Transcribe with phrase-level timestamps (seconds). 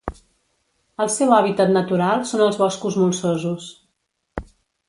[1.05, 3.71] El seu hàbitat natural són els boscos molsosos.